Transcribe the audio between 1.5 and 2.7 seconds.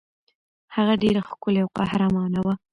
او قهرمانه وه.